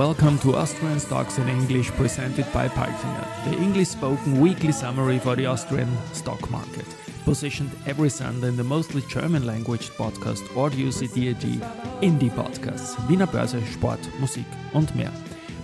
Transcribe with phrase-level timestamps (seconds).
[0.00, 5.36] welcome to Austrian Stocks in English presented by Palfinger, the English spoken weekly summary for
[5.36, 6.86] the Austrian stock market.
[7.24, 11.60] Positioned every Sunday in the mostly German language podcast Audio CDAG
[12.00, 15.12] Indie Podcasts, Wiener Börse, Sport, Musik und mehr.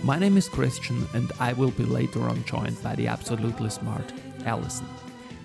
[0.03, 4.13] My name is Christian and I will be later on joined by the absolutely smart
[4.45, 4.87] Alison.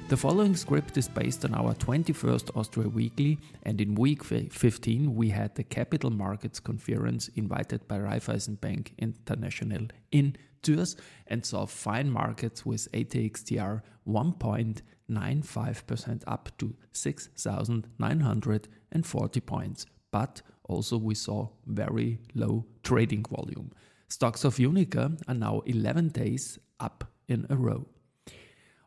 [0.09, 5.31] The following script is based on our 21st Austria Weekly, and in week 15 we
[5.31, 12.11] had the Capital Markets Conference invited by Raiffeisen Bank International in Zürs and saw fine
[12.11, 22.67] markets with ATX TR 1.95% up to 6,940 points, but also we saw very low
[22.83, 23.73] trading volume.
[24.13, 27.87] Stocks of Uniqa are now 11 days up in a row.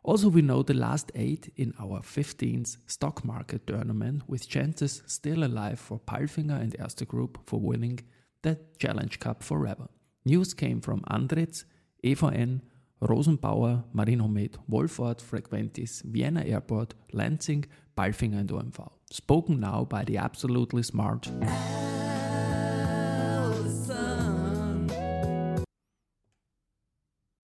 [0.04, 5.42] Also, we know the last eight in our 15th stock market tournament, with chances still
[5.42, 7.98] alive for Palfinger and Erste Group for winning
[8.42, 9.88] the Challenge Cup forever.
[10.24, 11.64] News came from Andritz,
[12.04, 12.60] EVN,
[13.02, 17.64] Rosenbauer, Marinomed, Wolford, Frequentis, Vienna Airport, Lenzing,
[17.96, 18.88] Palfinger and OMV.
[19.10, 21.28] Spoken now by the absolutely smart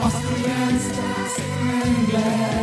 [0.00, 2.53] Austrian stars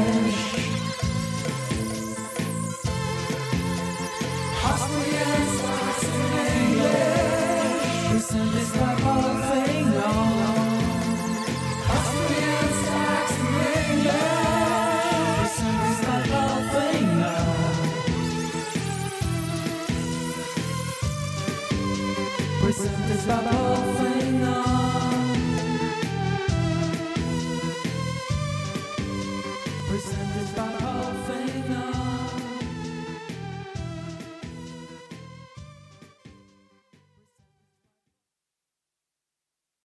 [23.22, 23.71] is my.